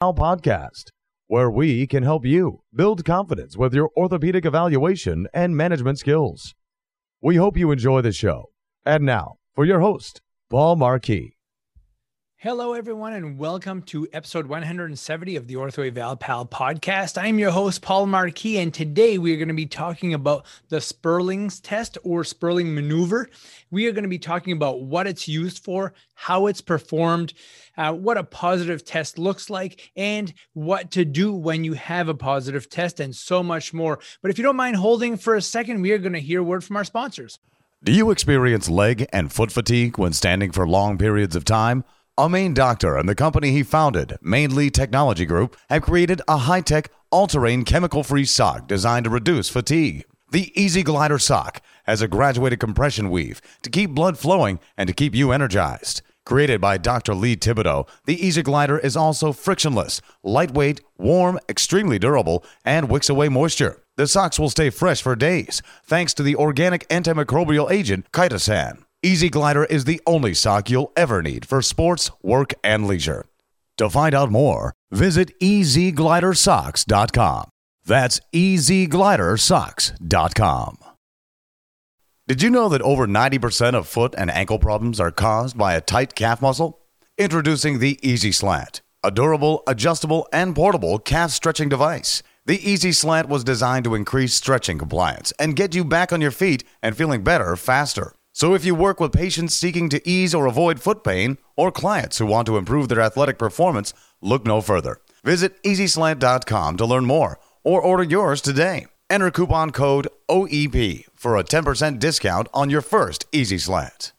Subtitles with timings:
[0.00, 0.88] podcast,
[1.26, 6.54] where we can help you build confidence with your orthopedic evaluation and management skills.
[7.20, 8.46] We hope you enjoy the show.
[8.86, 11.36] And now, for your host, Paul Marquis.
[12.42, 17.22] Hello, everyone, and welcome to episode 170 of the Ortho Eval Pal podcast.
[17.22, 20.80] I'm your host, Paul Marquis, and today we are going to be talking about the
[20.80, 23.28] Spurling's test or Spurling maneuver.
[23.70, 27.34] We are going to be talking about what it's used for, how it's performed,
[27.76, 32.14] uh, what a positive test looks like, and what to do when you have a
[32.14, 33.98] positive test, and so much more.
[34.22, 36.64] But if you don't mind holding for a second, we are going to hear word
[36.64, 37.38] from our sponsors.
[37.84, 41.84] Do you experience leg and foot fatigue when standing for long periods of time?
[42.18, 46.60] A Maine doctor and the company he founded, Mainly Technology Group, have created a high
[46.60, 50.04] tech, all terrain, chemical free sock designed to reduce fatigue.
[50.30, 54.92] The Easy Glider sock has a graduated compression weave to keep blood flowing and to
[54.92, 56.02] keep you energized.
[56.26, 57.14] Created by Dr.
[57.14, 63.28] Lee Thibodeau, the Easy Glider is also frictionless, lightweight, warm, extremely durable, and wicks away
[63.28, 63.82] moisture.
[63.96, 68.84] The socks will stay fresh for days thanks to the organic antimicrobial agent chitosan.
[69.02, 73.24] Easy Glider is the only sock you'll ever need for sports, work, and leisure.
[73.78, 77.48] To find out more, visit easyglidersocks.com.
[77.86, 80.78] That's easyglidersocks.com.
[82.28, 85.80] Did you know that over 90% of foot and ankle problems are caused by a
[85.80, 86.80] tight calf muscle?
[87.16, 92.22] Introducing the Easy Slant, a durable, adjustable, and portable calf stretching device.
[92.44, 96.30] The Easy Slant was designed to increase stretching compliance and get you back on your
[96.30, 98.12] feet and feeling better faster.
[98.32, 102.18] So if you work with patients seeking to ease or avoid foot pain or clients
[102.18, 105.00] who want to improve their athletic performance, look no further.
[105.24, 108.86] Visit easyslant.com to learn more or order yours today.
[109.10, 114.12] Enter coupon code OEP for a 10% discount on your first Easy Slant.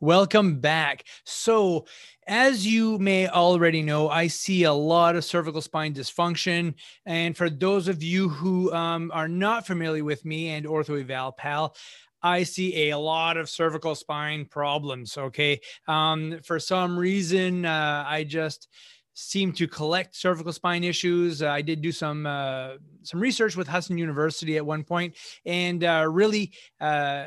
[0.00, 1.04] Welcome back.
[1.24, 1.86] So,
[2.26, 6.74] as you may already know, I see a lot of cervical spine dysfunction.
[7.04, 11.32] And for those of you who um, are not familiar with me and Ortho Eval
[11.32, 11.74] Pal,
[12.22, 15.16] I see a lot of cervical spine problems.
[15.16, 15.60] Okay.
[15.88, 18.68] Um, for some reason, uh, I just
[19.14, 21.42] seem to collect cervical spine issues.
[21.42, 25.84] Uh, I did do some uh, some research with Husson University at one point, and
[25.84, 27.24] uh, really uh,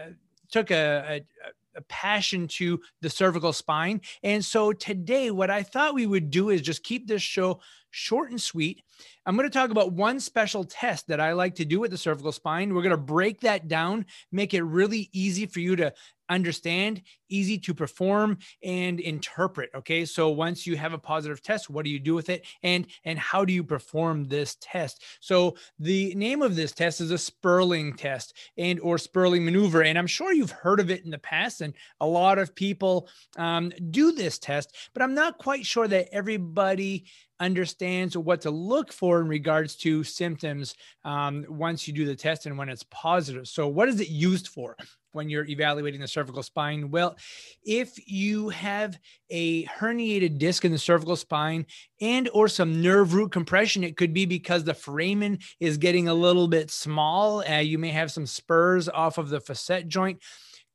[0.52, 0.76] took a,
[1.08, 1.52] a a
[1.82, 4.02] passion to the cervical spine.
[4.24, 7.60] And so today, what I thought we would do is just keep this show
[7.92, 8.84] short and sweet.
[9.26, 11.98] I'm going to talk about one special test that I like to do with the
[11.98, 12.74] cervical spine.
[12.74, 15.94] We're going to break that down, make it really easy for you to
[16.34, 19.70] understand, easy to perform and interpret.
[19.76, 20.06] Okay.
[20.06, 22.46] So once you have a positive test, what do you do with it?
[22.62, 25.04] And and how do you perform this test?
[25.20, 29.84] So the name of this test is a Spurling test and or Spurling maneuver.
[29.84, 31.62] And I'm sure you've heard of it in the past.
[31.62, 36.10] And a lot of people um, do this test, but I'm not quite sure that
[36.12, 37.06] everybody
[37.44, 42.46] understands what to look for in regards to symptoms um, once you do the test
[42.46, 43.48] and when it's positive.
[43.48, 44.76] So, what is it used for?
[45.14, 46.90] when you're evaluating the cervical spine?
[46.90, 47.16] Well,
[47.64, 48.98] if you have
[49.30, 51.68] a herniated disc in the cervical spine
[52.02, 56.14] and or some nerve root compression, it could be because the foramen is getting a
[56.14, 57.44] little bit small.
[57.48, 60.20] Uh, you may have some spurs off of the facet joint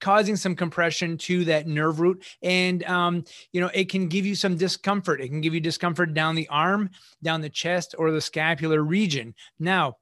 [0.00, 2.24] causing some compression to that nerve root.
[2.42, 5.20] And um, you know it can give you some discomfort.
[5.20, 6.90] It can give you discomfort down the arm
[7.22, 9.34] down the chest or the scapular region.
[9.58, 9.96] Now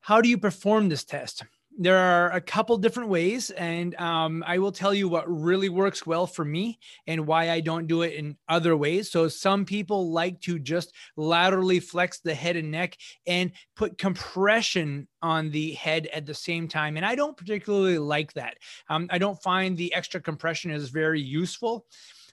[0.00, 1.44] how do you perform this test
[1.78, 6.06] there are a couple different ways and um, i will tell you what really works
[6.06, 9.10] well for me and why i don't do it in other ways.
[9.10, 15.08] So some people like to just laterally flex the head and neck and put compression
[15.22, 18.56] on the head at the same time and i don't particularly like that.
[18.88, 21.86] Um, i don't find the extra compression is very useful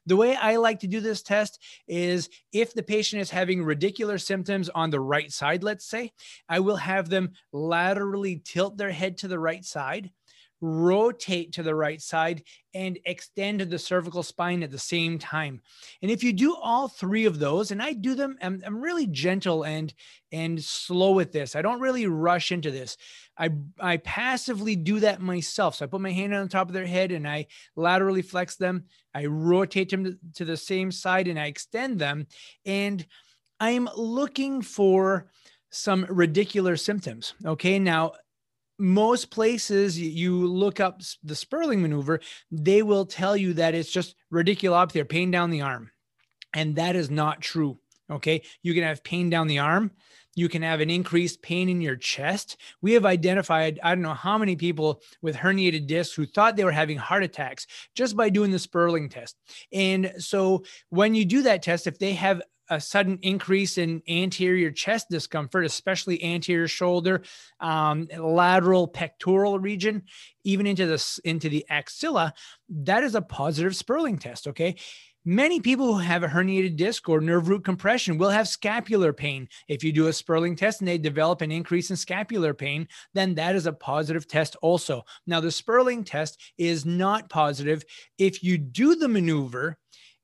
[0.06, 4.22] the way I like to do this test is if the patient is having radicular
[4.22, 6.12] symptoms on the right side, let's say,
[6.50, 10.12] I will have them laterally tilt their head to the right side
[10.63, 12.44] rotate to the right side,
[12.74, 15.62] and extend the cervical spine at the same time.
[16.01, 19.07] And if you do all three of those, and I do them, I'm, I'm really
[19.07, 19.93] gentle and
[20.32, 21.55] and slow with this.
[21.55, 22.97] I don't really rush into this.
[23.38, 25.76] I I passively do that myself.
[25.76, 28.55] So I put my hand on the top of their head and I laterally flex
[28.55, 28.85] them.
[29.14, 32.28] I rotate them to, to the same side and I extend them.
[32.66, 33.05] And
[33.59, 35.29] I'm looking for
[35.70, 37.34] some radicular symptoms.
[37.46, 37.79] Okay.
[37.79, 38.14] Now,
[38.79, 42.20] most places you look up the Spurling maneuver,
[42.52, 45.91] they will tell you that it's just radiculopathy or pain down the arm.
[46.53, 47.79] And that is not true.
[48.11, 48.43] Okay.
[48.61, 49.91] You can have pain down the arm.
[50.35, 52.58] You can have an increased pain in your chest.
[52.81, 56.64] We have identified, I don't know how many people with herniated discs who thought they
[56.64, 59.37] were having heart attacks just by doing the Spurling test.
[59.72, 64.72] And so when you do that test, if they have a sudden increase in anterior
[64.72, 67.24] chest discomfort, especially anterior shoulder,
[67.60, 70.04] um, lateral pectoral region,
[70.44, 72.34] even into the into the axilla,
[72.70, 74.48] that is a positive Spurling test.
[74.48, 74.76] Okay.
[75.26, 79.48] Many people who have a herniated disc or nerve root compression will have scapular pain.
[79.70, 83.34] If you do a Spurling test and they develop an increase in scapular pain, then
[83.36, 85.06] that is a positive test also.
[85.26, 87.86] Now, the Spurling test is not positive
[88.18, 89.78] if you do the maneuver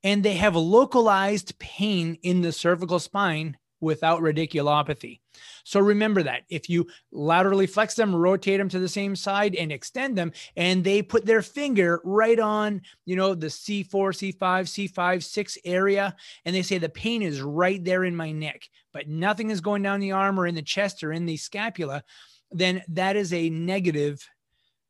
[0.04, 5.22] and they have localized pain in the cervical spine without radiculopathy.
[5.64, 9.72] So remember that if you laterally flex them, rotate them to the same side and
[9.72, 15.24] extend them, and they put their finger right on, you know, the C4, C5, C5,
[15.24, 19.50] 6 area, and they say the pain is right there in my neck, but nothing
[19.50, 22.04] is going down the arm or in the chest or in the scapula,
[22.52, 24.28] then that is a negative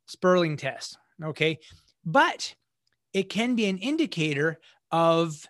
[0.10, 0.98] Spurling test.
[1.24, 1.60] Okay.
[2.04, 2.56] But
[3.14, 4.60] it can be an indicator
[4.92, 5.46] of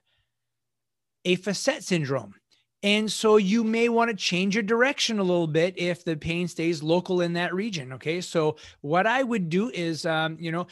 [1.26, 2.34] a facet syndrome.
[2.82, 6.48] And so you may want to change your direction a little bit if the pain
[6.48, 7.92] stays local in that region.
[7.94, 8.22] Okay.
[8.22, 10.68] So what I would do is, um, you know,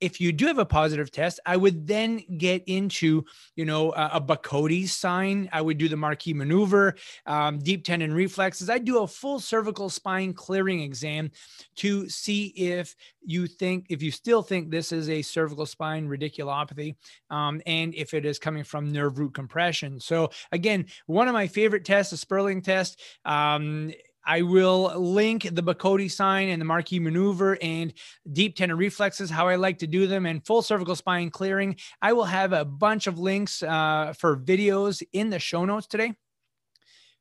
[0.00, 3.24] if you do have a positive test, I would then get into,
[3.56, 5.48] you know, a, a Bakody's sign.
[5.52, 6.94] I would do the Marquis maneuver,
[7.26, 8.70] um, deep tendon reflexes.
[8.70, 11.30] I do a full cervical spine clearing exam
[11.76, 16.96] to see if you think, if you still think this is a cervical spine radiculopathy,
[17.30, 20.00] um, and if it is coming from nerve root compression.
[20.00, 23.00] So again, one of my favorite tests, a Spurling test.
[23.24, 23.92] Um,
[24.26, 27.92] I will link the Bakody sign and the Marquis maneuver and
[28.32, 31.76] deep tendon reflexes, how I like to do them, and full cervical spine clearing.
[32.00, 36.14] I will have a bunch of links uh, for videos in the show notes today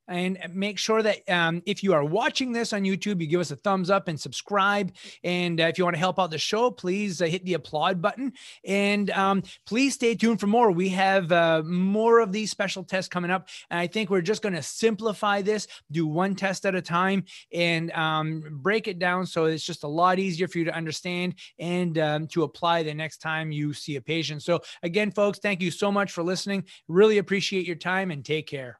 [0.09, 3.51] and make sure that um, if you are watching this on YouTube, you give us
[3.51, 4.91] a thumbs up and subscribe.
[5.23, 8.01] And uh, if you want to help out the show, please uh, hit the applaud
[8.01, 8.33] button.
[8.65, 10.71] And um, please stay tuned for more.
[10.71, 13.47] We have uh, more of these special tests coming up.
[13.69, 17.23] And I think we're just going to simplify this, do one test at a time,
[17.53, 21.35] and um, break it down so it's just a lot easier for you to understand
[21.59, 24.43] and um, to apply the next time you see a patient.
[24.43, 26.65] So, again, folks, thank you so much for listening.
[26.87, 28.79] Really appreciate your time and take care.